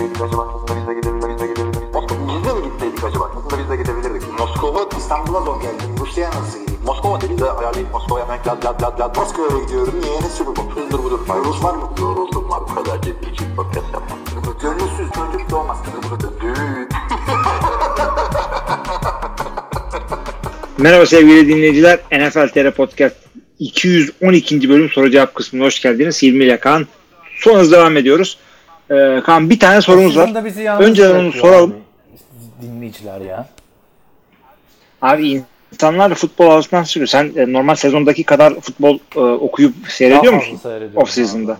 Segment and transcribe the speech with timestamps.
[0.00, 0.48] gitseydik acaba?
[0.54, 1.80] Aslında biz de gidebilirdik.
[2.28, 3.30] Biz de mi gitseydik acaba?
[3.36, 4.38] Aslında biz de gidebilirdik.
[4.38, 5.88] Moskova, İstanbul'a zor geldim.
[6.00, 6.80] Rusya'ya nasıl gideyim?
[6.86, 9.16] Moskova dedi de ayarlayıp Moskova'ya hemen lad lad lad lad.
[9.16, 9.94] Moskova'ya gidiyorum.
[10.02, 10.20] Niye?
[10.20, 10.80] Ne sürü bu?
[10.80, 11.18] Hızdır budur.
[11.44, 11.90] Rus var mı?
[12.00, 12.60] Yoruldum var.
[12.70, 14.18] Bu kadar ciddi için podcast yapmam.
[14.62, 15.78] Gönülsüz çocuk doğmaz.
[20.78, 21.98] Merhaba sevgili dinleyiciler.
[22.12, 23.16] NFL TR Podcast
[23.58, 24.68] 212.
[24.68, 26.22] bölüm soru cevap kısmına hoş geldiniz.
[26.22, 26.86] 20 ile Kaan.
[27.38, 28.38] Son hız devam ediyoruz.
[28.90, 30.30] Ee, Kaan bir tane sorumuz var.
[30.80, 31.70] Önceden onu soralım.
[31.70, 33.46] abi, Dinleyiciler ya.
[35.02, 37.06] Abi insanlar futbol alışından çıkıyor.
[37.06, 40.60] Sen e, normal sezondaki kadar futbol e, okuyup seyrediyor Daha musun?
[40.96, 41.56] Off season'da.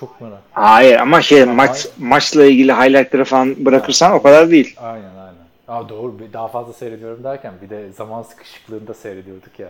[0.00, 0.38] Çok merak.
[0.52, 4.76] Hayır ama şey Ama- maç maçla ilgili highlightları falan bırakırsan o kadar değil.
[4.80, 5.34] Aynen aynen.
[5.68, 9.68] Aa, doğru daha fazla seyrediyorum derken bir de zaman sıkışıklığında seyrediyorduk ya.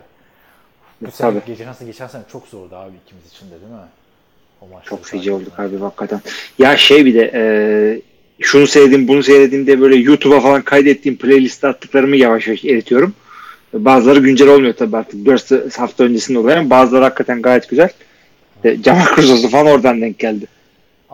[1.00, 1.40] Bu sene Tabii.
[1.46, 3.78] gece nasıl geçen sene çok zordu abi ikimiz için de değil mi?
[4.84, 6.20] Çok feci olduk abi hakikaten.
[6.58, 7.44] Ya şey bir de e,
[8.40, 13.14] şunu seyredeyim bunu seyredeyim diye böyle YouTube'a falan kaydettiğim playliste attıklarımı yavaş yavaş eritiyorum.
[13.72, 17.90] Bazıları güncel olmuyor tabii artık 4 hafta öncesinde oluyor ama bazıları hakikaten gayet güzel.
[18.64, 20.46] E, Jamal Cruz'u falan oradan denk geldi.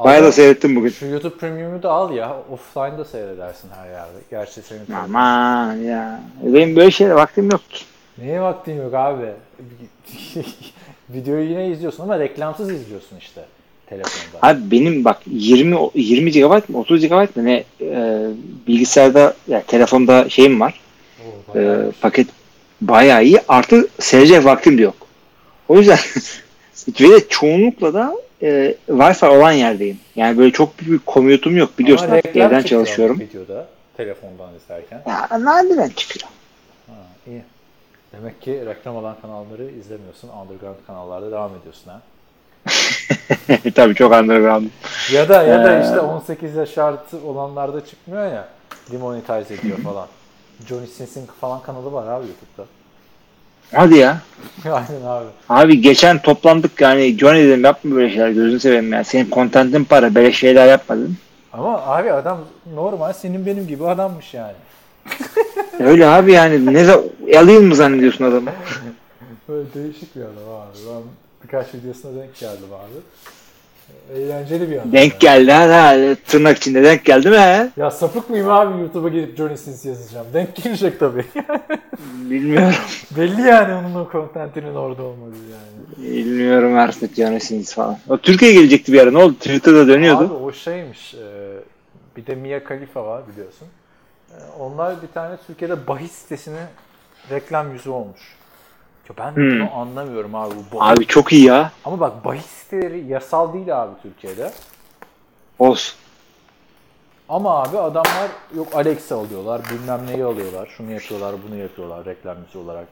[0.04, 0.90] Bayağı da seyrettim bugün.
[0.90, 2.36] Şu YouTube Premium'u da al ya.
[2.52, 4.18] Offline'da seyredersin her yerde.
[4.30, 6.20] Gerçi senin Aman ya.
[6.42, 7.84] Benim böyle şeylere vaktim yok ki.
[8.18, 9.26] Neye vaktin yok abi?
[11.14, 13.40] Videoyu yine izliyorsun ama reklamsız izliyorsun işte
[13.86, 14.38] telefonda.
[14.42, 18.26] Abi benim bak 20 20 GB mı 30 GB mı ne e,
[18.66, 20.80] bilgisayarda ya telefonda şeyim var.
[21.54, 22.26] Oo, e, paket
[22.80, 23.40] bayağı iyi.
[23.48, 24.96] Artı seyredecek vaktim de yok.
[25.68, 25.98] O yüzden
[27.00, 29.98] ve de çoğunlukla da e, Wi-Fi olan yerdeyim.
[30.16, 33.20] Yani böyle çok büyük bir commute'um yok biliyorsun Ama artık evden çalışıyorum.
[33.20, 35.02] Videoda telefondan izlerken.
[35.06, 36.30] Ya nadiren çıkıyor.
[36.86, 36.94] Ha,
[37.26, 37.42] iyi.
[38.12, 40.28] Demek ki reklam olan kanalları izlemiyorsun.
[40.28, 42.00] Underground kanallarda devam ediyorsun ha.
[43.74, 44.66] Tabii çok underground.
[45.12, 45.82] Ya da ya da Ee.
[45.82, 48.48] işte 18 yaş artı olanlarda çıkmıyor ya.
[48.92, 50.06] Demonetize ediyor falan.
[50.68, 52.64] Johnny Sins'in falan kanalı var abi YouTube'da.
[53.74, 54.18] Hadi ya.
[54.64, 55.26] Aynen abi.
[55.48, 59.04] Abi geçen toplandık yani Johnny dedim yapma böyle şeyler gözünü seveyim ya.
[59.04, 61.18] Senin kontentin para böyle şeyler yapma dedim.
[61.52, 62.38] Ama abi adam
[62.74, 64.52] normal senin benim gibi adammış yani.
[65.80, 66.92] Öyle abi yani ne
[67.38, 68.50] alayım mı zannediyorsun adamı?
[69.48, 70.78] Böyle değişik bir adam abi.
[70.88, 71.02] Ben
[71.44, 73.00] birkaç videosuna denk geldim abi.
[74.18, 74.84] Eğlenceli bir adam.
[74.84, 74.92] yani.
[74.92, 77.70] Denk geldi ha, ha tırnak içinde denk geldi mi he?
[77.76, 80.26] Ya sapık mıyım abi YouTube'a gidip Johnny Sins yazacağım.
[80.34, 81.24] Denk gelecek tabii.
[82.30, 82.74] Bilmiyorum.
[83.16, 86.10] Belli yani onun o kontentinin orada olmadığı yani.
[86.14, 87.98] Bilmiyorum artık Johnny Sins falan.
[88.08, 89.34] O Türkiye'ye gelecekti bir ara ne oldu?
[89.34, 90.24] Twitter'da dönüyordu.
[90.24, 91.14] Abi o şeymiş.
[91.14, 91.20] e,
[92.16, 93.68] bir de Mia Khalifa var biliyorsun.
[94.30, 96.66] E, onlar bir tane Türkiye'de bahis sitesinin
[97.30, 98.36] reklam yüzü olmuş.
[99.08, 99.50] Ya ben Hmm.
[99.60, 100.54] bunu anlamıyorum abi.
[100.72, 101.72] Bu bahis- Abi çok iyi ya.
[101.84, 104.52] Ama bak bahis siteleri yasal değil abi Türkiye'de.
[105.58, 105.96] Olsun.
[107.28, 112.58] Ama abi adamlar yok Alexa alıyorlar, bilmem neyi alıyorlar, şunu yapıyorlar, bunu yapıyorlar reklam yüzü
[112.58, 112.86] olarak.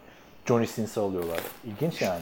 [0.47, 1.41] Johnny Sins'i alıyorlar.
[1.65, 2.21] İlginç yani.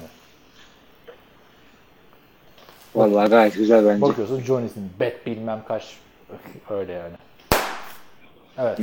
[2.94, 4.02] Vallahi gayet güzel bence.
[4.02, 5.96] Bakıyorsun Johnny Sins, bet bilmem kaç
[6.70, 7.14] öyle yani.
[8.58, 8.78] Evet.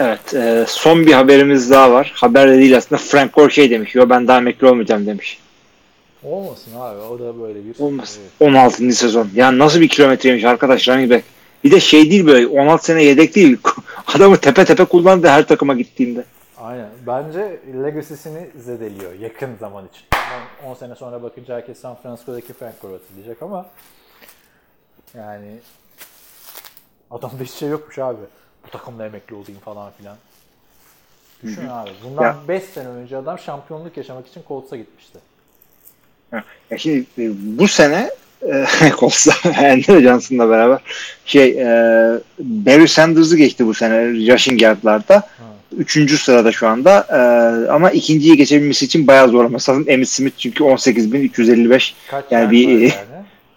[0.00, 2.12] Evet e, son bir haberimiz daha var.
[2.14, 3.00] Haber de değil aslında.
[3.00, 3.94] Frank Gore şey demiş.
[3.94, 5.38] Yo ben daha emekli olmayacağım demiş.
[6.22, 7.00] Olmasın abi.
[7.00, 8.18] O da böyle bir Olmaz.
[8.40, 8.50] Evet.
[8.50, 8.92] 16.
[8.92, 9.28] sezon.
[9.34, 11.24] Yani nasıl bir kilometreymiş arkadaş running back.
[11.64, 13.58] Bir de şey değil böyle 16 sene yedek değil.
[14.14, 16.24] Adamı tepe tepe kullandı her takıma gittiğinde.
[16.58, 16.88] Aynen.
[17.06, 20.02] Bence legacy'sini zedeliyor yakın zaman için.
[20.10, 23.66] Tamam, 10 sene sonra bakınca herkes San Francisco'daki Frank Gore hatırlayacak ama
[25.14, 25.48] yani
[27.10, 28.18] adamda hiç şey yokmuş abi.
[28.66, 30.16] Bu takımda emekli olayım falan filan.
[31.42, 31.90] Düşün abi.
[32.04, 32.36] Bundan Ya.
[32.48, 35.18] 5 sene önce adam şampiyonluk yaşamak için Colts'a gitmişti.
[36.32, 38.10] Ya şimdi e, bu sene
[38.42, 38.64] e,
[38.98, 40.78] Colts'la Ender Johnson'la beraber
[41.26, 41.66] şey e,
[42.38, 45.28] Barry Sanders'ı geçti bu sene rushing yardlarda.
[45.76, 47.06] Üçüncü sırada şu anda.
[47.10, 47.18] E,
[47.70, 49.84] ama ikinciyi geçebilmesi için bayağı zorlaması lazım.
[49.88, 52.92] Emmitt Smith çünkü 18.355 Kaç Yani bir- yani?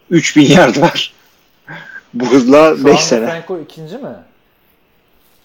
[0.09, 1.13] 3000 yard var.
[2.13, 3.25] Bu hızla Şu 5 anda sene.
[3.25, 4.09] Frank Gore ikinci mi?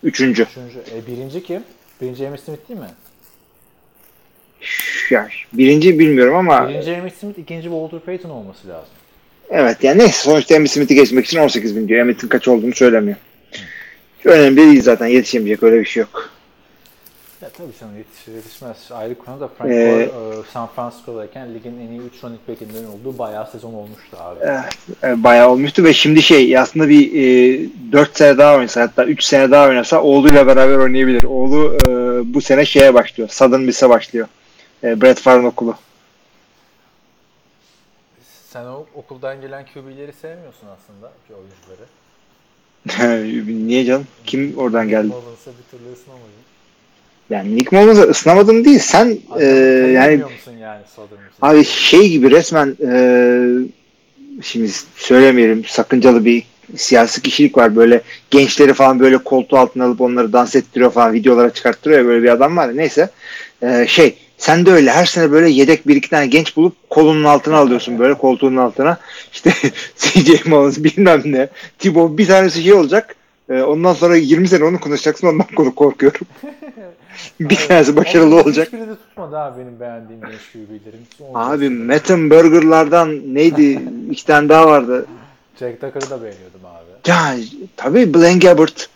[0.03, 0.43] Üçüncü.
[0.43, 0.79] Üçüncü.
[0.97, 1.63] E, birinci kim?
[2.01, 2.87] Birinci Emmitt Smith değil mi?
[5.11, 8.89] Ya, birinci bilmiyorum ama Birinci Emmitt Smith, ikinci Walter Payton olması lazım.
[9.51, 12.01] evet yani neyse sonuçta Emmitt Smith'i geçmek için 18 bin diyor.
[12.01, 13.17] Emmitt'in kaç olduğunu söylemiyor.
[14.25, 16.31] Önemli değil zaten yetişemeyecek öyle bir şey yok.
[17.45, 18.77] Ya tabii canım yetişir yetişmez.
[18.91, 20.11] Ayrı konu da Frank Ee, e,
[20.53, 24.39] San Francisco'dayken ligin en iyi 3 running back'inden olduğu bayağı sezon olmuştu abi.
[25.03, 29.25] E, bayağı olmuştu ve şimdi şey aslında bir e, 4 sene daha oynasa hatta 3
[29.25, 31.25] sene daha oynasa oğluyla beraber oynayabilir.
[31.25, 31.89] Oğlu e,
[32.35, 33.29] bu sene şeye başlıyor.
[33.29, 34.29] Southern Miss'e başlıyor.
[34.85, 35.75] E, Brett Favre'ın okulu.
[38.51, 41.85] Sen o okuldan gelen QB'leri sevmiyorsun aslında ki oyuncuları.
[43.67, 44.07] Niye canım?
[44.27, 45.07] Kim oradan geldi?
[45.07, 46.45] Mullins'a bir türlü ısınamadın.
[47.31, 48.79] Yani Nick Mullins'a ısınamadım değil.
[48.79, 50.23] Sen e, yani
[50.61, 50.83] yani
[51.43, 52.97] abi şey gibi resmen e,
[54.43, 56.43] şimdi söylemeyelim sakıncalı bir
[56.77, 57.77] siyasi kişilik var.
[57.77, 62.23] Böyle gençleri falan böyle koltuğu altına alıp onları dans ettiriyor falan videolara çıkarttırıyor ya böyle
[62.23, 62.75] bir adam var ya.
[62.75, 63.11] Neyse.
[63.63, 67.25] E, şey sen de öyle her sene böyle yedek bir iki tane genç bulup kolunun
[67.25, 68.99] altına alıyorsun böyle koltuğunun altına.
[69.33, 69.53] İşte
[69.97, 71.49] CJ Mullins bilmem ne.
[71.79, 73.17] Tibo bir tanesi şey olacak.
[73.49, 76.27] E, ondan sonra 20 sene onu konuşacaksın ondan konu korkuyorum.
[77.41, 78.67] bir tanesi başarılı olacak.
[78.67, 81.07] Hiçbiri de tutmadı abi benim beğendiğim genç QB'lerin.
[81.35, 83.83] Abi Mettenberger'lardan neydi?
[84.11, 85.07] iki tane daha vardı.
[85.59, 87.11] Jack Tucker'ı da beğeniyordum abi.
[87.11, 87.35] Ya
[87.77, 88.89] tabii Blaine Gabbert.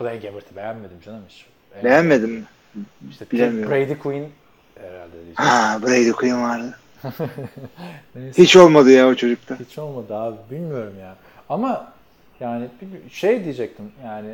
[0.00, 1.46] Blaine Gabbert'ı beğenmedim canım hiç.
[1.84, 2.42] Beğenmedim mi?
[3.10, 3.70] İşte Bilemiyorum.
[3.70, 4.28] Brady Quinn
[4.74, 5.34] herhalde diyeceğim.
[5.36, 6.78] Ha Brady Quinn vardı.
[8.14, 8.42] Neyse.
[8.42, 9.58] Hiç olmadı ya o çocukta.
[9.68, 11.16] Hiç olmadı abi bilmiyorum ya.
[11.48, 11.93] Ama
[12.40, 14.30] yani bir şey diyecektim yani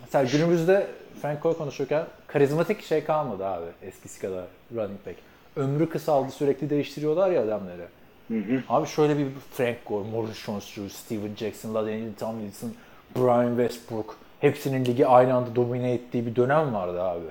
[0.00, 0.86] mesela günümüzde
[1.22, 4.44] Frank Gore konuşurken karizmatik şey kalmadı abi eskisi kadar
[4.74, 5.16] running back.
[5.56, 7.86] Ömrü kısaldı sürekli değiştiriyorlar ya adamları.
[8.28, 8.62] Hı hı.
[8.68, 12.72] Abi şöyle bir Frank Gore, Maurice Jones-Drew, Steven Jackson, LaDainian Tomlinson,
[13.16, 17.24] Brian Westbrook hepsinin ligi aynı anda domine ettiği bir dönem vardı abi.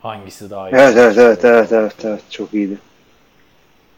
[0.00, 0.74] Hangisi daha iyi?
[0.74, 2.78] Evet evet evet evet evet evet çok iyiydi.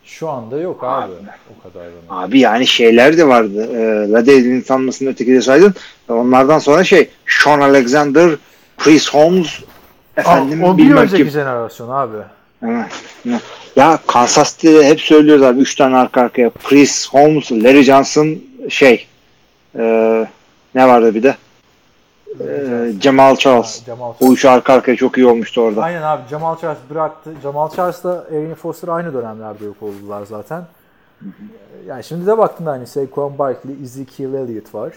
[0.05, 1.13] Şu anda yok abi.
[1.59, 2.05] O kadar running.
[2.11, 3.69] Abi yani şeyler de vardı.
[3.77, 5.75] E, Lade'nin sanmasını öteki de saydın.
[6.09, 8.31] Onlardan sonra şey Sean Alexander,
[8.79, 9.61] Chris Holmes
[10.17, 11.31] efendim o bir önceki kim.
[11.31, 12.17] jenerasyon abi.
[12.63, 12.87] Evet.
[13.77, 16.51] Ya Kansas City'de hep söylüyoruz abi 3 tane arka arkaya.
[16.65, 19.07] Chris Holmes, Larry Johnson şey
[19.79, 19.83] e,
[20.75, 21.37] ne vardı bir de?
[22.41, 23.81] E, Jamal Charles.
[23.81, 24.33] Ha, Jamal O Charles.
[24.37, 25.83] üçü arka arkaya çok iyi olmuştu orada.
[25.83, 27.33] Aynen abi Jamal Charles bıraktı.
[27.43, 30.65] Jamal Charles'la Arian Foster aynı dönemlerde yok oldular zaten.
[31.87, 34.93] Yani şimdi de baktın da hani Saquon Barkley, Ezekiel Elliott var.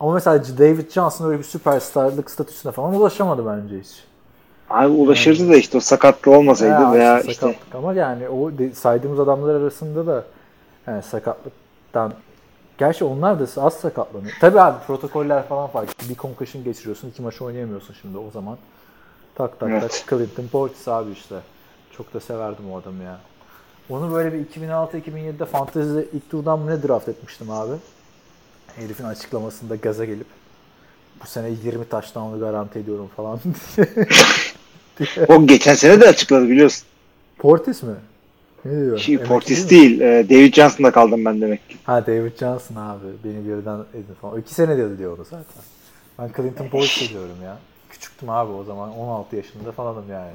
[0.00, 4.04] Ama mesela David Johnson öyle bir süperstarlık statüsüne falan ulaşamadı bence hiç.
[4.70, 8.50] Abi ulaşırdı da işte o sakatlığı olmasaydı Ya veya işte işte sakatlık ama yani o
[8.74, 10.24] saydığımız adamlar arasında da
[10.86, 12.12] yani sakatlıktan
[12.78, 14.32] Gerçi onlar da az sakatlanıyor.
[14.40, 16.08] Tabii abi protokoller falan farklı.
[16.08, 18.58] Bir concussion geçiriyorsun, iki maç oynayamıyorsun şimdi o zaman.
[19.34, 20.04] Tak tak Evet.
[20.08, 20.18] tak.
[20.18, 21.34] Clinton Portis abi işte.
[21.96, 23.18] Çok da severdim o adamı ya.
[23.90, 27.72] Onu böyle bir 2006-2007'de fantezide ilk turdan mı ne draft etmiştim abi.
[28.76, 30.26] Herifin açıklamasında gaza gelip
[31.22, 33.40] bu sene 20 taştan garanti ediyorum falan
[34.98, 35.26] diye.
[35.28, 36.86] o geçen sene de açıkladı biliyorsun.
[37.38, 37.94] Portis mi?
[38.64, 38.98] Ne diyor?
[38.98, 40.00] Şey, Emekli Portis değil mi?
[40.00, 40.10] değil.
[40.10, 41.76] e, David Johnson'da kaldım ben demek ki.
[41.84, 43.04] Ha David Johnson abi.
[43.24, 44.34] Beni birden edin falan.
[44.34, 45.62] O iki sene dedi diyor onu zaten.
[46.18, 47.56] Ben Clinton Portis diyorum ya.
[47.90, 48.98] Küçüktüm abi o zaman.
[48.98, 50.30] 16 yaşında falanım yani.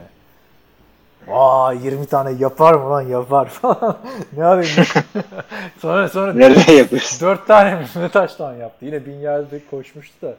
[1.28, 3.98] Aa 20 tane yapar mı lan yapar falan.
[4.38, 4.88] ne yapayım?
[5.82, 7.28] sonra sonra Nereden yapıyorsun?
[7.28, 8.86] 4 tane mi ne taştan yaptı.
[8.86, 10.36] Yine bin yerde koşmuştu da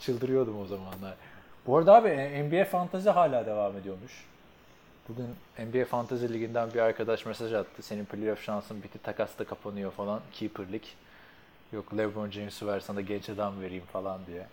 [0.00, 1.14] çıldırıyordum o zamanlar.
[1.66, 2.08] Bu arada abi
[2.48, 4.12] NBA Fantasy hala devam ediyormuş.
[5.12, 7.82] Bugün NBA Fantasy Ligi'nden bir arkadaş mesaj attı.
[7.82, 10.20] Senin playoff şansın bitti, takas da kapanıyor falan.
[10.32, 10.96] Keeper'lik.
[11.72, 14.46] Yok LeBron James'i ver sana genç adam vereyim falan diye.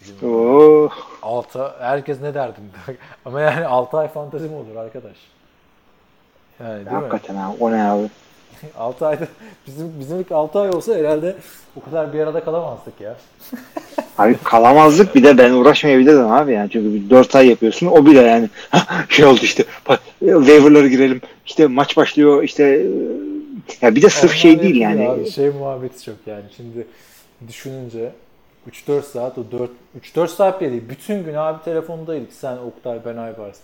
[0.00, 0.90] Dedim, Oo.
[1.22, 2.70] Altı, herkes ne derdim.
[3.24, 5.16] Ama yani 6 ay fantezi mi olur arkadaş?
[6.60, 7.08] Yani değil mi?
[7.08, 7.54] Hakikaten ha.
[7.60, 8.10] O ne abi?
[8.78, 9.26] 6 ayda
[9.66, 11.36] bizim bizim ilk 6 ay olsa herhalde
[11.76, 13.16] o kadar bir arada kalamazdık ya.
[14.18, 16.70] Abi kalamazdık bir de ben uğraşmayabilirdim abi yani.
[16.70, 17.86] Çünkü bir 4 ay yapıyorsun.
[17.86, 18.48] O bile yani
[19.08, 19.64] şey oldu işte.
[20.18, 21.20] Waiver'lara girelim.
[21.46, 25.08] İşte maç başlıyor işte e, ya bir de sırf Onlar şey değil yani.
[25.08, 26.44] Abi, şey muhabbeti çok yani.
[26.56, 26.86] Şimdi
[27.48, 28.12] düşününce
[28.70, 29.70] 3-4 saat o 4
[30.16, 30.82] 3-4 saat bile değil.
[30.88, 32.32] Bütün gün abi telefondaydık.
[32.32, 33.56] Sen Oktay ben Aybars.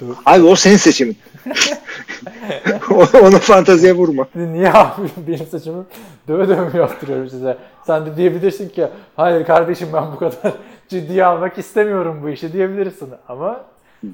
[0.00, 1.16] Dört- Abi o senin seçimin.
[3.22, 4.28] Onu fanteziye vurma.
[4.34, 5.86] Niye abi benim saçımı
[6.28, 7.58] döve döve mi yaptırıyorum size?
[7.86, 10.52] Sen de diyebilirsin ki hayır kardeşim ben bu kadar
[10.88, 13.08] ciddiye almak istemiyorum bu işi diyebilirsin.
[13.28, 13.64] Ama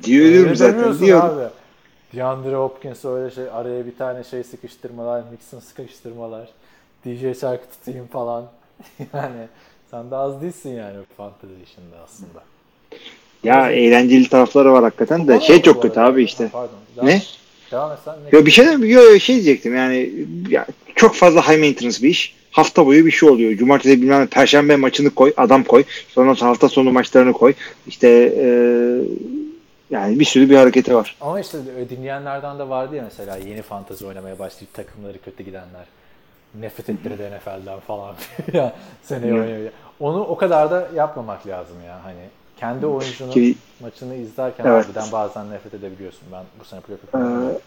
[0.02, 0.98] Diyorum zaten.
[0.98, 1.38] Diyorum.
[1.38, 1.48] abi.
[2.16, 6.48] DeAndre Hopkins öyle şey araya bir tane şey sıkıştırmalar, Mixon sıkıştırmalar,
[7.04, 8.44] DJ şarkı tutayım falan.
[9.14, 9.48] yani
[9.90, 12.42] sen de az değilsin yani fantezi işinde aslında.
[13.44, 15.40] Ya eğlenceli tarafları var hakikaten de.
[15.40, 16.48] Şey çok kötü abi işte.
[16.52, 16.76] Pardon.
[17.02, 17.10] Ne?
[17.10, 17.20] Devam-
[17.72, 18.14] Devam et sen.
[18.14, 20.10] Ne Yo bir şey de yo, şey diyecektim yani
[20.48, 22.36] ya, çok fazla high maintenance bir iş.
[22.50, 23.56] Hafta boyu bir şey oluyor.
[23.56, 25.84] Cumartesi bilmem ne, perşembe maçını koy, adam koy.
[26.08, 27.54] Sonra hafta sonu maçlarını koy.
[27.86, 28.46] İşte e,
[29.90, 31.16] yani bir sürü bir hareketi var.
[31.20, 31.58] Ama işte
[31.90, 35.84] dinleyenlerden de vardı ya mesela yeni fantezi oynamaya başlayıp takımları kötü gidenler.
[36.60, 38.14] Nefret ettirdi NFL'den falan.
[38.52, 39.70] ya seneye oynuyor.
[40.00, 42.04] Onu o kadar da yapmamak lazım ya.
[42.04, 42.20] Hani
[42.60, 44.84] kendi oyuncunun Ki- maçını izlerken Evet.
[44.84, 46.22] harbiden bazen nefret edebiliyorsun.
[46.32, 47.58] Ben bu sene playoff Ee,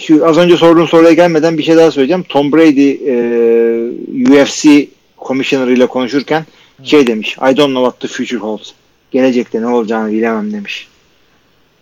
[0.00, 2.22] şu az önce sorduğun soruya gelmeden bir şey daha söyleyeceğim.
[2.22, 4.88] Tom Brady e, UFC
[5.26, 6.46] Commissioner ile konuşurken
[6.82, 7.36] şey demiş.
[7.36, 8.70] I don't know what the future holds.
[9.10, 10.88] Gelecekte ne olacağını bilemem demiş.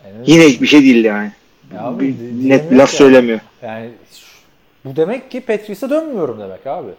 [0.04, 1.32] Yani, Yine hiçbir şey değil yani.
[1.75, 2.96] Ya abi, Bir net laf ki.
[2.96, 3.40] söylemiyor.
[3.62, 3.90] Yani
[4.84, 6.90] bu demek ki Patrice'e dönmüyorum demek abi.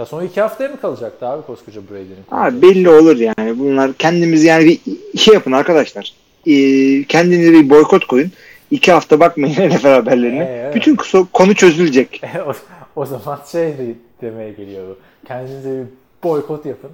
[0.00, 2.24] Ya son iki haftaya mı kalacaktı abi koskoca Brady'nin?
[2.30, 3.58] Abi belli olur yani.
[3.58, 6.14] Bunlar kendimiz yani bir şey yapın arkadaşlar.
[6.46, 8.30] Ee, kendinize bir boykot koyun.
[8.70, 10.42] İki hafta bakmayın NFL haberlerine.
[10.44, 10.72] Ee.
[10.74, 12.22] Bütün konu- konu çözülecek.
[12.46, 12.52] o,
[12.96, 14.98] o zaman şey de- demeye geliyor bu.
[15.26, 15.86] Kendinize bir
[16.24, 16.90] boykot yapın.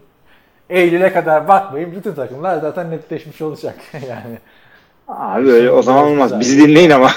[0.70, 1.92] Eylül'e kadar bakmayın.
[1.96, 3.75] Bütün takımlar zaten netleşmiş olacak.
[3.92, 4.38] yani
[5.08, 6.28] Abi öyle o zaman olmaz.
[6.28, 6.40] güzel.
[6.40, 7.10] Bizi dinleyin ama.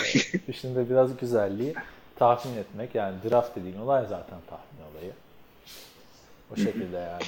[0.48, 1.74] işin de biraz güzelliği
[2.19, 2.96] tahmin etmek.
[2.96, 4.68] Yani draft dediğin olay zaten tahmin.
[6.53, 7.24] O şekilde yani.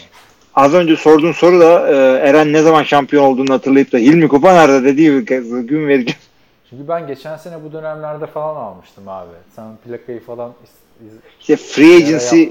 [0.56, 1.96] Az önce sorduğun soru da e,
[2.30, 6.20] Eren ne zaman şampiyon olduğunu hatırlayıp da Hilmi Kupa nerede dediği bir kez gün vereceğim.
[6.70, 9.30] Çünkü ben geçen sene bu dönemlerde falan almıştım abi.
[9.56, 10.54] Sen plakayı falan
[11.40, 12.44] İşte free agency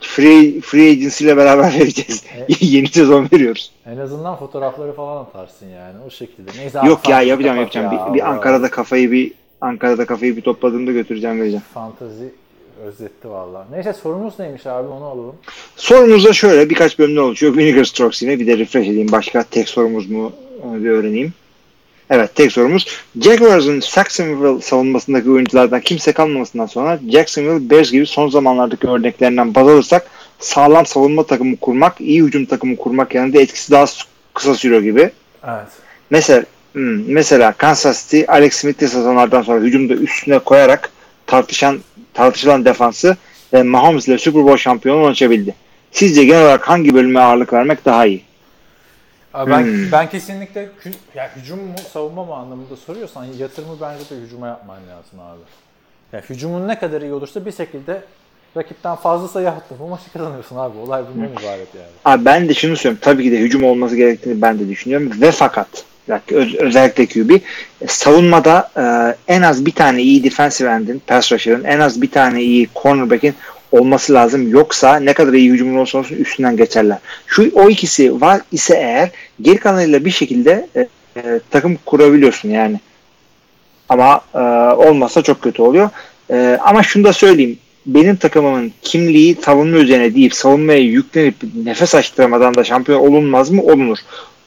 [0.00, 2.24] free, free agency ile beraber vereceğiz.
[2.48, 3.72] E- Yeni sezon veriyoruz.
[3.86, 6.50] en azından fotoğrafları falan atarsın yani o şekilde.
[6.58, 7.92] Neyse, Yok ya yapacağım yapacağım.
[7.92, 8.30] ya, bir, bir.
[8.30, 11.62] Ankara'da kafayı bir Ankara'da kafayı bir topladığımda götüreceğim vereceğim.
[11.74, 12.32] Fantazi
[12.84, 13.66] özletti valla.
[13.70, 15.36] Neyse sorumuz neymiş abi onu alalım.
[15.76, 17.56] Sorumuz da şöyle birkaç bölümden oluşuyor.
[17.56, 19.12] Vinegar Strokes yine bir de refresh edeyim.
[19.12, 20.32] Başka tek sorumuz mu
[20.62, 21.32] onu bir öğreneyim.
[22.10, 22.86] Evet tek sorumuz.
[23.20, 30.06] Jaguars'ın Jacksonville savunmasındaki oyunculardan kimse kalmamasından sonra Jacksonville Bears gibi son zamanlardaki örneklerinden baz alırsak
[30.38, 33.84] sağlam savunma takımı kurmak, iyi hücum takımı kurmak yanında etkisi daha
[34.34, 35.10] kısa sürüyor gibi.
[35.44, 35.68] Evet.
[36.10, 40.90] Mesela hmm, mesela Kansas City Alex Smith'li sezonlardan sonra hücumda üstüne koyarak
[41.26, 41.80] tartışan
[42.14, 43.16] tartışılan defansı
[43.52, 45.54] ve Mahomes ile Super Bowl şampiyonu açabildi.
[45.92, 48.22] Sizce genel olarak hangi bölüme ağırlık vermek daha iyi?
[49.34, 49.92] Abi ben, Hmm.
[49.92, 50.68] ben kesinlikle
[51.14, 55.40] ya hücum mu savunma mı anlamında soruyorsan yatırımı bence de hücuma yapman lazım abi.
[56.12, 58.02] Ya hücumun ne kadar iyi olursa bir şekilde
[58.56, 59.76] rakipten fazla sayı attın.
[59.80, 60.78] Bu maçı kazanıyorsun abi.
[60.78, 61.86] Olay bundan ibaret yani.
[62.04, 63.00] Abi ben de şunu söylüyorum.
[63.02, 65.10] Tabii ki de hücum olması gerektiğini ben de düşünüyorum.
[65.20, 65.68] Ve fakat
[66.30, 67.40] öz- özellikle QB e,
[67.86, 68.82] savunmada e,
[69.34, 73.34] en az bir tane iyi defensive end'in, pass rusher'ın en az bir tane iyi cornerback'in
[73.72, 74.48] olması lazım.
[74.50, 76.98] Yoksa ne kadar iyi hücumun olursa olsun üstünden geçerler.
[77.26, 79.10] Şu o ikisi var ise eğer
[79.42, 80.80] geri kalanıyla bir şekilde e,
[81.16, 82.80] e, takım kurabiliyorsun yani.
[83.88, 84.38] Ama e,
[84.74, 85.90] olmazsa çok kötü oluyor.
[86.30, 87.58] E, ama şunu da söyleyeyim.
[87.86, 93.62] Benim takımımın kimliği savunma üzerine deyip savunmaya yüklenip nefes açtırmadan da şampiyon olunmaz mı?
[93.62, 93.98] Olunur.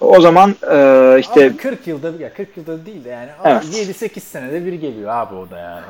[0.03, 3.63] O zaman e, işte Ama 40 yılda ya 40 yılda değil de yani Evet.
[3.63, 5.85] 7-8 senede bir geliyor abi o da yani.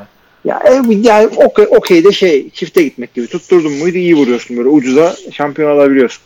[0.46, 4.70] ya e, yani okey, okey de şey çifte gitmek gibi tutturdun muydu iyi vuruyorsun böyle
[4.70, 6.24] ucuza şampiyon alabiliyorsun.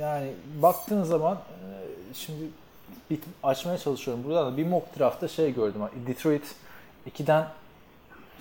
[0.00, 0.26] Yani
[0.62, 1.68] baktığın zaman e,
[2.14, 2.44] şimdi
[3.10, 5.80] bir açmaya çalışıyorum buradan da bir mock draftta şey gördüm.
[6.06, 6.42] Detroit
[7.16, 7.46] 2'den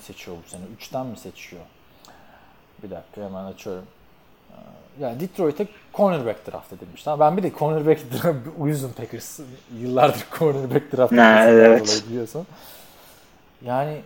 [0.01, 0.61] seçiyor bu sene.
[0.79, 1.61] 3'ten mi seçiyor?
[2.83, 3.83] Bir dakika hemen açıyorum.
[4.51, 7.03] Ee, Yani Detroit'e cornerback draft edilmiş.
[7.03, 9.39] Tamam, ben bir de cornerback draft uyuzum Packers.
[9.81, 12.03] Yıllardır cornerback draft edilmesinden evet.
[12.09, 12.47] biliyorsun.
[13.65, 13.97] Yani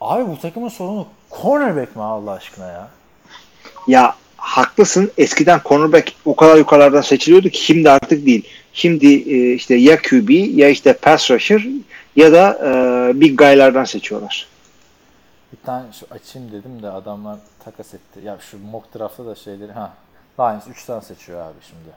[0.00, 1.06] abi bu takımın sorunu
[1.42, 2.88] cornerback mi Allah aşkına ya?
[3.86, 5.10] Ya haklısın.
[5.18, 8.48] Eskiden cornerback o kadar yukarılardan seçiliyordu ki şimdi artık değil.
[8.72, 11.66] Şimdi e, işte ya QB ya işte pass rusher
[12.16, 14.46] ya da e, big guy'lardan seçiyorlar.
[15.60, 18.20] Bir tane şu açayım dedim de adamlar takas etti.
[18.24, 19.92] Ya şu mock draft'ta da şeyleri ha
[20.40, 21.96] Lions 3'ten seçiyor abi şimdi.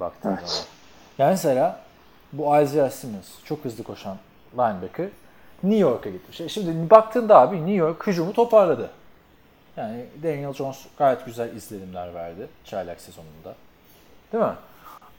[0.00, 0.48] Baktığın Evet.
[0.48, 0.64] zaman.
[1.18, 1.80] Yani mesela
[2.32, 4.16] bu Isaiah Simmons çok hızlı koşan
[4.54, 5.08] linebacker
[5.62, 6.40] New York'a gitmiş.
[6.40, 8.90] E Şimdi baktığında abi New York hücumu toparladı.
[9.76, 13.54] Yani Daniel Jones gayet güzel izlenimler verdi çaylak sezonunda.
[14.32, 14.52] Değil mi?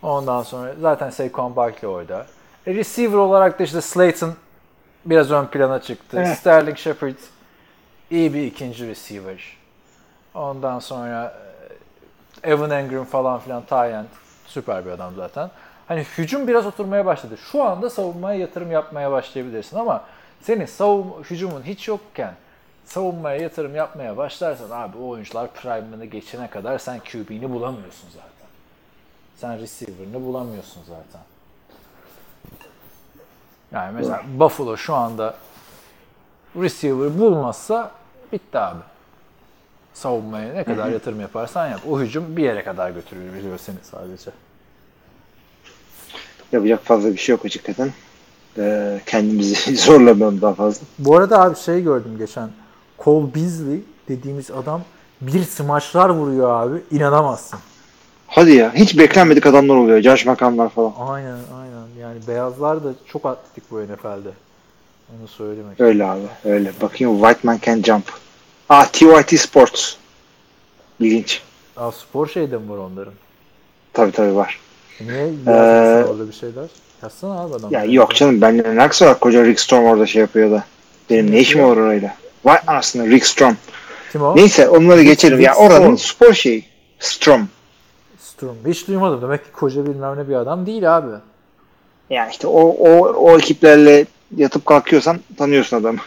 [0.01, 2.25] Ondan sonra zaten Saquon Barkley orada.
[2.67, 4.33] E, receiver olarak da işte Slayton
[5.05, 6.17] biraz ön plana çıktı.
[6.19, 6.38] Evet.
[6.38, 7.15] Sterling Shepard
[8.12, 9.57] iyi bir ikinci receiver.
[10.33, 11.36] Ondan sonra
[12.43, 14.10] e, Evan Engram falan filan Tyent
[14.45, 15.50] süper bir adam zaten.
[15.88, 17.38] Hani hücum biraz oturmaya başladı.
[17.51, 20.03] Şu anda savunmaya yatırım yapmaya başlayabilirsin ama
[20.41, 22.33] senin savunma, hücumun hiç yokken
[22.86, 28.48] savunmaya yatırım yapmaya başlarsan abi o oyuncular prime'ını geçene kadar sen QB'ni bulamıyorsun zaten.
[29.36, 31.22] Sen receiver'ını bulamıyorsun zaten.
[33.73, 35.35] Yani mesela Buffalo şu anda
[36.61, 37.91] receiver bulmazsa
[38.31, 38.79] bitti abi.
[39.93, 41.79] Savunmaya ne kadar yatırım yaparsan yap.
[41.89, 44.31] O hücum bir yere kadar götürebiliyor seni sadece.
[46.51, 47.91] Yapacak fazla bir şey yok hakikaten.
[48.57, 50.85] E, kendimizi zorlamayalım daha fazla.
[50.99, 52.49] Bu arada abi şey gördüm geçen.
[52.99, 54.81] Cole Beasley dediğimiz adam
[55.21, 56.81] bir smaçlar vuruyor abi.
[56.91, 57.59] İnanamazsın.
[58.27, 58.73] Hadi ya.
[58.73, 60.01] Hiç beklenmedik adamlar oluyor.
[60.01, 60.93] Josh McCown'lar falan.
[60.99, 61.72] Aynen aynen.
[62.03, 64.29] Yani beyazlar da çok atletik bu NFL'de.
[65.19, 65.79] Onu söylemek.
[65.81, 66.22] Öyle abi.
[66.45, 66.72] Öyle.
[66.81, 68.03] Bakayım White Man Can Jump.
[68.69, 69.93] Ah TYT Sports.
[71.00, 71.41] İlginç.
[71.77, 73.13] Aa, spor şeyde mi var onların?
[73.93, 74.60] Tabii tabii var.
[75.01, 75.51] Niye Ee,
[76.10, 76.65] orada bir şeyler?
[77.03, 77.72] Yazsana abi adam.
[77.72, 80.63] Ya yok canım benimle ne alakası var koca Rick Storm orada şey yapıyor da.
[81.10, 82.15] Benim ne işim var orayla?
[82.45, 83.53] Vay anasını Rick Storm.
[84.12, 84.36] Kim o?
[84.36, 85.39] Neyse onları geçelim.
[85.41, 85.98] Ya Rick oranın Storm.
[86.27, 86.65] spor şeyi.
[87.00, 87.41] Storm.
[88.19, 88.57] Strum.
[88.67, 89.22] Hiç duymadım.
[89.22, 91.12] Demek ki koca bilmem ne bir adam değil abi.
[92.10, 94.05] Yani işte o, o, o ekiplerle
[94.38, 96.00] yatıp kalkıyorsan tanıyorsun adamı.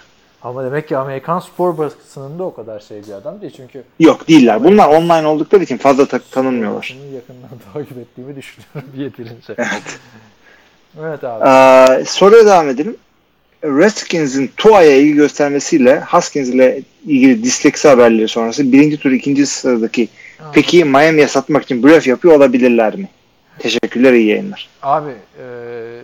[0.43, 3.53] Ama demek ki Amerikan spor basınında o kadar şey bir adam değil.
[3.57, 4.65] Çünkü Yok değiller.
[4.65, 6.97] Bunlar online oldukları için fazla ta- tanınmıyorlar.
[7.15, 9.55] Yakından takip ettiğimi düşünüyorum yeterince.
[9.59, 9.99] Evet.
[11.01, 11.45] evet abi.
[12.01, 12.97] Ee, soruya devam edelim.
[13.65, 20.09] Redskins'in Tua'ya ilgi göstermesiyle Haskins ile ilgili disleksi haberleri sonrası birinci tur ikinci sıradaki
[20.53, 23.09] peki Miami'ye satmak için blöf yapıyor olabilirler mi?
[23.59, 24.69] Teşekkürler iyi yayınlar.
[24.83, 26.03] Abi e,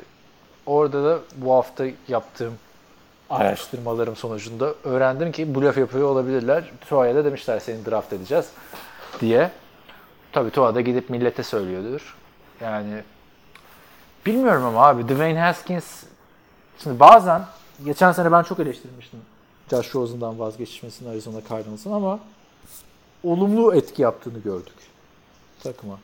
[0.67, 2.55] orada da bu hafta yaptığım
[3.31, 6.71] araştırmalarım sonucunda öğrendim ki blöf yapıyor olabilirler.
[6.89, 8.47] Tua'ya da demişler seni draft edeceğiz
[9.21, 9.51] diye.
[10.33, 12.17] Tabii Tua da gidip millete söylüyordur.
[12.61, 13.03] Yani
[14.27, 16.03] bilmiyorum ama abi Dwayne Haskins
[16.83, 17.43] şimdi bazen
[17.85, 19.21] geçen sene ben çok eleştirmiştim
[19.71, 22.19] Josh Rosen'dan vazgeçmesini Arizona Cardinals'ın ama
[23.25, 24.75] olumlu etki yaptığını gördük
[25.63, 25.99] takıma.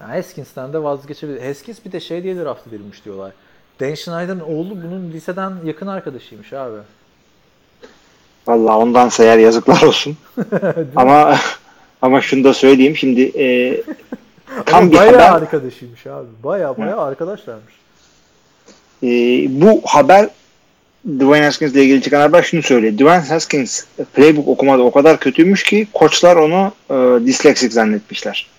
[0.00, 1.46] Yani Haskins'ten de vazgeçebilir.
[1.46, 3.32] Haskins bir de şey diye draft edilmiş diyorlar.
[3.80, 6.78] Dan Schneider'ın oğlu bunun liseden yakın arkadaşıymış abi.
[8.46, 10.16] Vallahi ondansa eğer yazıklar olsun.
[10.96, 11.36] ama
[12.02, 13.80] ama şunu da söyleyeyim şimdi e,
[14.66, 16.26] tam bir bayağı haber arkadaşıymış abi.
[16.44, 17.74] Bayağı bayağı arkadaşlarmış.
[19.02, 19.08] e,
[19.60, 20.28] bu haber
[21.06, 22.94] Dwayne Haskins ile ilgili çıkan haber şunu söylüyor.
[22.94, 28.57] Dwayne Haskins playbook okumada o kadar kötüymüş ki koçlar onu e, disleksik zannetmişler.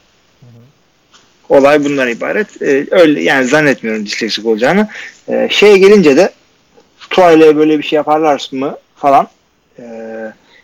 [1.49, 2.61] Olay bundan ibaret.
[2.61, 4.87] E, öyle yani zannetmiyorum disleksik olacağını.
[5.27, 6.29] E, şeye gelince de
[7.09, 9.27] Tua ile böyle bir şey yaparlar mı falan.
[9.79, 9.83] E,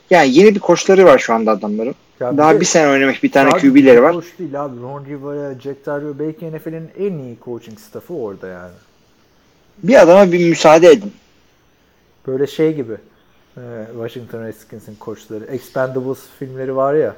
[0.09, 1.95] yani yeni bir koçları var şu anda adamların.
[2.19, 4.13] Ya Daha de bir sene oynamış bir tane QB'leri var.
[4.13, 4.81] Koç değil abi.
[4.81, 8.73] Ron Rivera, Jack Del belki NFL'in en iyi coaching staffı orada yani.
[9.83, 11.13] Bir adama bir müsaade edin.
[12.27, 12.93] Böyle şey gibi.
[13.57, 13.61] e,
[13.93, 15.45] Washington Redskins'in koçları.
[15.45, 17.15] Expendables filmleri var ya.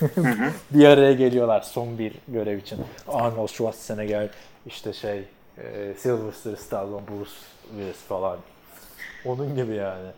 [0.70, 2.78] bir araya geliyorlar son bir görev için.
[3.08, 4.28] Arnold Schwarzenegger,
[4.66, 5.18] işte şey
[5.58, 7.30] e, Sylvester Stallone, Bruce
[7.76, 8.38] Willis falan.
[9.24, 10.08] Onun gibi yani.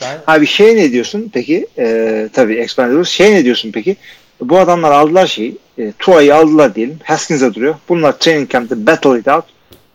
[0.00, 1.66] Ben Abi şey ne diyorsun peki?
[1.78, 3.08] Ee, tabii Expendables.
[3.08, 3.96] Şey ne diyorsun peki?
[4.40, 5.58] Bu adamlar aldılar şeyi.
[5.78, 6.98] E, Tua'yı aldılar diyelim.
[7.04, 7.74] Haskins'e duruyor.
[7.88, 9.44] Bunlar training camp'te battle it out.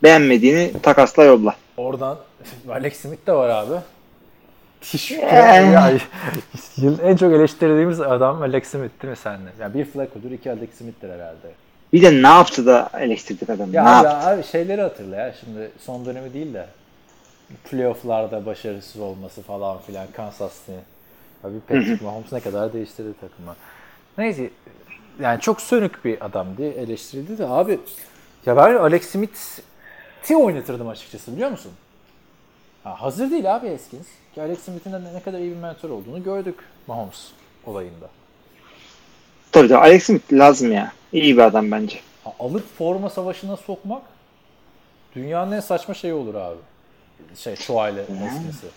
[0.03, 1.55] Beğenmediğini takasla yolla.
[1.77, 2.19] oradan
[2.69, 3.73] Alex Smith de var abi.
[5.21, 5.91] Ya,
[6.77, 9.49] yılın en çok eleştirdiğimiz adam Alex Smith değil mi senle?
[9.59, 11.51] Yani bir Flacco'dur, iki Alex Smith'tir herhalde.
[11.93, 13.75] Bir de ne yaptı da eleştirdik adamı?
[13.75, 14.27] Ya ne abi, yaptı?
[14.27, 16.65] abi şeyleri hatırla ya şimdi son dönemi değil de
[17.71, 20.77] playofflarda başarısız olması falan filan Kansas City.
[21.43, 23.55] Abi Patrick Mahomes ne kadar değiştirdi takımı.
[24.17, 24.49] Neyse
[25.19, 27.79] yani çok sönük bir adamdı eleştirildi de abi
[28.45, 31.71] ya ben Alex Smith'i oynatırdım açıkçası biliyor musun?
[32.83, 34.07] Ha, hazır değil abi Haskins.
[34.35, 36.55] Ki Alex Smith'in de ne kadar iyi bir mentor olduğunu gördük
[36.87, 37.27] Mahomes
[37.65, 38.09] olayında.
[39.51, 40.91] Tabii tabii Alex Smith lazım ya.
[41.13, 41.99] İyi bir adam bence.
[42.23, 44.01] Ha, alıp forma savaşına sokmak
[45.15, 46.57] dünyanın en saçma şeyi olur abi.
[47.35, 48.67] Şey ile Haskins'i.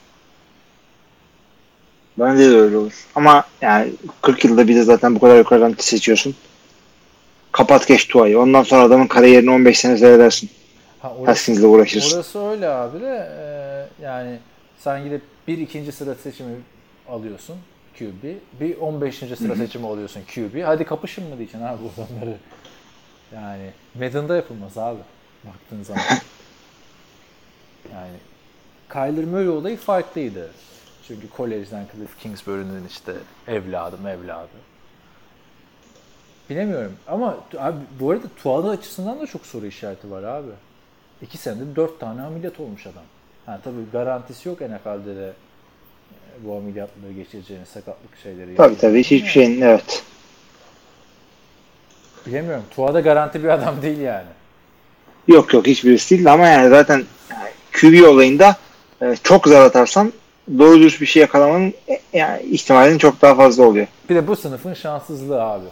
[2.18, 3.06] Bence de öyle olur.
[3.14, 3.92] Ama yani
[4.22, 6.34] 40 yılda bir de zaten bu kadar yukarıdan seçiyorsun.
[7.52, 8.40] Kapat geç Tua'yı.
[8.40, 10.50] Ondan sonra adamın kariyerini 15 sene seyredersin.
[11.00, 12.16] Ha, orası, Haskins'le uğraşırsın.
[12.16, 13.28] orası öyle abi de
[14.00, 14.38] e, yani
[14.78, 16.56] sen gidip bir ikinci sıra seçimi
[17.08, 17.56] alıyorsun
[17.98, 18.24] QB.
[18.60, 19.18] Bir 15.
[19.18, 20.62] sıra seçimi alıyorsun QB.
[20.64, 22.36] Hadi kapışın mı diyeceksin abi bu adamları.
[23.34, 25.00] Yani Madden'da yapılmaz abi.
[25.44, 26.02] Baktığın zaman.
[27.92, 28.16] yani
[28.92, 30.50] Kyler Murray olayı farklıydı.
[31.08, 33.12] Çünkü kolejden Cliff Kingsbury'nin işte
[33.48, 34.48] evladı evladı.
[36.50, 40.50] Bilemiyorum ama abi, bu arada Tuada açısından da çok soru işareti var abi.
[41.22, 43.02] İki senede dört tane ameliyat olmuş adam.
[43.46, 48.56] Ha, tabii garantisi yok NFL'de de e, bu ameliyatları geçireceğini, sakatlık şeyleri.
[48.56, 50.04] Tabii tabii hiçbir şeyin evet.
[52.26, 52.64] Bilemiyorum.
[52.70, 54.28] Tuada garanti bir adam değil yani.
[55.28, 57.04] Yok yok hiçbirisi değil ama yani zaten
[57.72, 58.56] QB olayında
[59.02, 60.12] e, çok zar atarsan
[60.58, 63.86] doğru dürüst bir şey yakalamanın e, yani ihtimalinin çok daha fazla oluyor.
[64.10, 65.66] Bir de bu sınıfın şanssızlığı abi.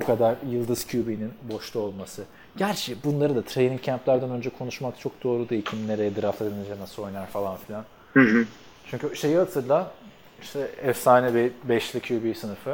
[0.00, 2.22] Bu kadar yıldız QB'nin boşta olması.
[2.56, 5.64] Gerçi bunları da training camp'lerden önce konuşmak çok doğru değil.
[5.64, 7.84] Kim nereye draft edilince nasıl oynar falan filan.
[8.12, 8.46] Hı hı.
[8.90, 9.90] Çünkü şeyi hatırla.
[10.42, 12.70] işte efsane bir beşli QB sınıfı.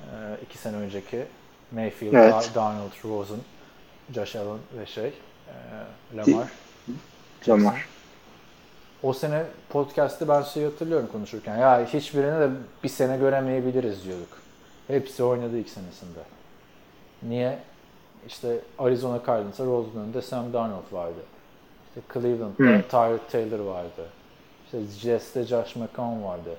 [0.00, 1.24] Ee, iki sene önceki
[1.72, 2.50] Mayfield, Evet.
[2.54, 3.38] Darnold, Rosen,
[4.14, 6.48] Josh Allen ve şey e, Lamar.
[7.48, 7.88] Lamar.
[9.02, 11.56] o sene podcast'te ben şeyi hatırlıyorum konuşurken.
[11.56, 12.50] Ya hiçbirini de
[12.84, 14.38] bir sene göremeyebiliriz diyorduk.
[14.88, 16.18] Hepsi oynadı ilk senesinde.
[17.22, 17.58] Niye?
[18.26, 21.20] İşte Arizona Cardinals'a Rose'un önünde Sam Darnold vardı.
[21.88, 22.82] İşte Cleveland'da Hmm.
[22.82, 24.08] Tyrod Taylor vardı.
[24.64, 26.56] İşte Jets'te Josh McCown vardı.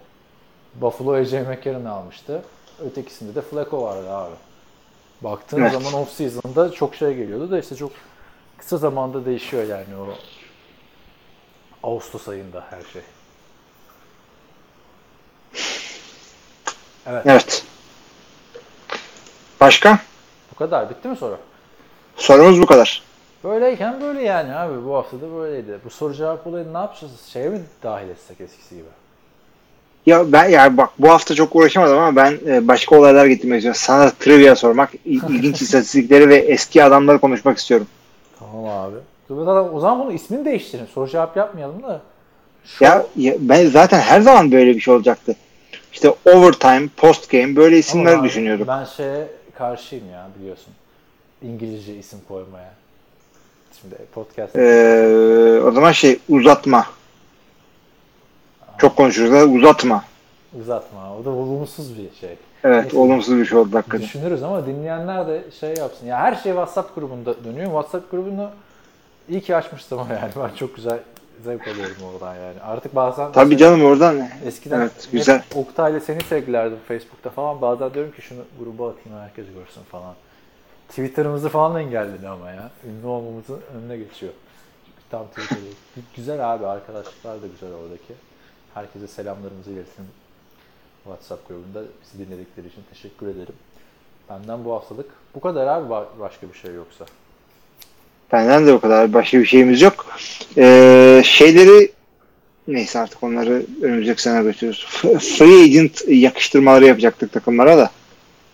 [0.76, 2.44] Buffalo AJ McCarron almıştı.
[2.86, 4.36] Ötekisinde de Flacco vardı abi.
[5.22, 5.72] Baktığın Evet.
[5.72, 7.92] zaman off season'da çok şey geliyordu da işte çok
[8.58, 10.08] kısa zamanda değişiyor yani o
[11.88, 13.02] Ağustos ayında her şey.
[17.08, 17.24] Evet.
[17.26, 17.66] Evet.
[19.62, 20.00] Başka?
[20.52, 20.90] Bu kadar.
[20.90, 21.38] Bitti mi soru?
[22.20, 23.02] Sorumuz bu kadar.
[23.44, 24.86] Böyleyken böyle yani abi.
[24.86, 25.80] Bu hafta da böyleydi.
[25.86, 27.12] Bu soru cevap olayını ne yapacağız?
[27.34, 28.86] Şeye mi dahil etsek eskisi gibi?
[30.06, 33.80] Ya ben yani bak bu hafta çok uğraşamadım ama ben e, başka olaylar getirmek istiyorum.
[33.84, 37.88] Sana trivia sormak, il- ilginç istatistikleri ve eski adamları konuşmak istiyorum.
[38.40, 38.96] Tamam abi.
[39.30, 40.86] Zaten O zaman bunu ismini değiştirin.
[40.86, 42.02] Soru cevap yapmayalım da.
[42.66, 45.36] Şu Ya, ya ben zaten her zaman böyle bir şey olacaktı.
[45.94, 48.68] İşte overtime, post game böyle isimler abi, düşünüyordum.
[48.68, 49.28] Ben şeye
[49.58, 50.74] karşıyım ya biliyorsun.
[51.42, 52.74] İngilizce isim koymaya.
[53.82, 54.56] Şimdi podcast.
[54.56, 56.86] Ee, o zaman şey uzatma.
[58.78, 60.04] Çok konuşuruz da uzatma.
[60.62, 61.18] Uzatma.
[61.18, 62.36] O da olumsuz bir şey.
[62.64, 62.98] Evet Neyse.
[62.98, 64.02] olumsuz bir şey oldu hakikaten.
[64.02, 66.08] Düşünürüz ama dinleyenler de şey yapsın.
[66.08, 67.66] Ya her şey WhatsApp grubunda dönüyor.
[67.66, 68.50] WhatsApp grubunu
[69.30, 70.32] iyi ki açmıştım ama yani.
[70.44, 71.00] Ben çok güzel
[71.44, 72.62] zevk alıyorum oradan yani.
[72.66, 74.28] Artık bazen Tabii canım oradan.
[74.46, 75.44] eskiden Evet, güzel.
[75.56, 77.62] Oktay'la seni taglerdim Facebook'ta falan.
[77.62, 80.14] Bazen diyorum ki şunu gruba atayım herkes görsün falan.
[80.90, 82.72] Twitter'ımızı falan engelledi ama ya.
[82.88, 84.34] Ünlü olmamızın önüne geçiyor.
[85.10, 85.62] Tam Twitter'da.
[86.16, 88.14] güzel abi arkadaşlıklar da güzel oradaki.
[88.74, 90.06] Herkese selamlarımızı iletin.
[91.04, 93.54] WhatsApp grubunda bizi dinledikleri için teşekkür ederim.
[94.30, 97.06] Benden bu haftalık bu kadar abi Ba- başka bir şey yoksa.
[98.32, 100.06] Benden de o kadar başka bir şeyimiz yok.
[100.58, 101.92] Ee, şeyleri
[102.68, 104.86] neyse artık onları önümüzdeki sene götürürüz.
[105.38, 107.92] Free agent yakıştırmaları yapacaktık takımlara da.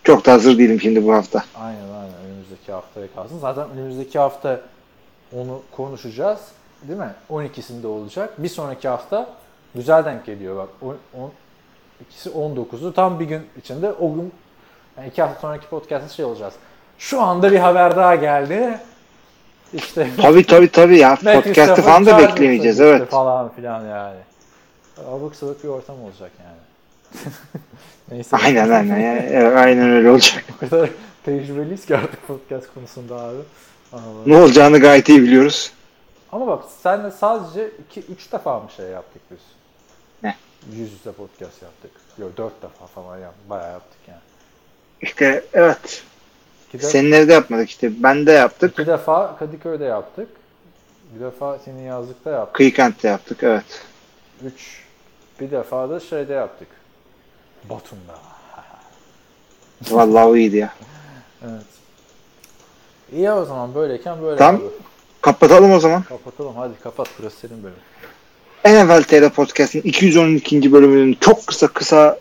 [0.04, 1.44] Çok da hazır değilim şimdi bu hafta.
[1.54, 1.85] Aynen
[2.66, 3.38] önümüzdeki haftaya kalsın.
[3.38, 4.60] Zaten önümüzdeki hafta
[5.36, 6.40] onu konuşacağız.
[6.82, 7.14] Değil mi?
[7.30, 8.34] 12'sinde olacak.
[8.38, 9.28] Bir sonraki hafta
[9.74, 10.68] güzel denk geliyor bak.
[10.82, 11.32] On, on,
[12.00, 14.32] ikisi 19'u tam bir gün içinde o gün
[14.96, 16.54] yani iki hafta sonraki podcast'ta şey olacağız.
[16.98, 18.80] Şu anda bir haber daha geldi.
[19.72, 21.16] İşte Tabii tabii tabii ya.
[21.16, 22.80] Podcast'ı falan da beklemeyeceğiz.
[22.80, 23.10] Evet.
[23.10, 24.20] Falan filan yani.
[25.08, 26.60] Abuk sabuk bir ortam olacak yani.
[28.10, 28.36] Neyse.
[28.36, 28.98] Aynen aynen.
[28.98, 30.44] Yani, aynen öyle olacak.
[30.56, 30.90] O kadar
[31.26, 33.38] tecrübeliyiz ki artık podcast konusunda abi.
[33.92, 34.22] Anladım.
[34.26, 35.72] Ne olacağını gayet iyi biliyoruz.
[36.32, 39.38] Ama bak senle sadece 2-3 defa mı şey yaptık biz?
[40.22, 40.36] Ne?
[40.72, 41.90] Yüz yüze podcast yaptık.
[42.18, 43.32] Yok 4 defa falan ya.
[43.50, 44.20] Bayağı yaptık yani.
[45.00, 46.04] İşte evet.
[46.68, 48.02] İki, de, Senin evde yapmadık işte.
[48.02, 48.72] Ben de yaptık.
[48.72, 50.28] iki defa Kadıköy'de yaptık.
[51.14, 52.54] Bir defa senin yazlıkta yaptık.
[52.54, 53.42] Kıykent'te yaptık.
[53.42, 53.82] Evet.
[54.44, 54.82] 3
[55.40, 56.68] bir defa da şeyde yaptık.
[57.64, 58.18] Batum'da.
[59.96, 60.72] Vallahi o iyiydi ya.
[61.50, 61.66] Evet.
[63.12, 64.54] İyi o zaman böyleyken böyle Tamam.
[64.54, 64.64] abi.
[65.20, 66.02] Kapatalım o zaman.
[66.02, 67.76] Kapatalım hadi kapat burası senin bölüm.
[68.64, 70.72] NFL TR Podcast'in 212.
[70.72, 72.18] bölümünün çok kısa kısa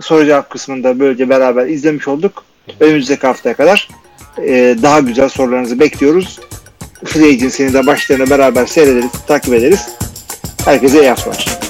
[0.00, 2.44] soru cevap kısmında böylece beraber izlemiş olduk.
[2.80, 3.88] Önümüzdeki haftaya kadar
[4.38, 6.40] e, daha güzel sorularınızı bekliyoruz.
[7.04, 9.88] Free Agency'ni de başlarına beraber seyrederiz, takip ederiz.
[10.64, 11.61] Herkese iyi haftalar.